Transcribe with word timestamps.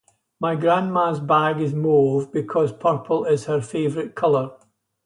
My 0.39 0.55
grandma's 0.55 1.19
bag 1.19 1.61
is 1.61 1.75
Mauve 1.75 2.31
because 2.33 2.71
purple 2.73 3.23
is 3.25 3.45
her 3.45 3.61
favourite 3.61 4.15
colour. 4.15 4.49